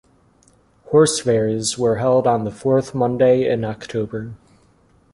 Horse 0.85 1.19
fairs 1.19 1.77
were 1.77 1.97
held 1.97 2.25
on 2.25 2.43
the 2.43 2.49
Fourth 2.49 2.95
Monday 2.95 3.47
in 3.47 3.63
October. 3.63 4.33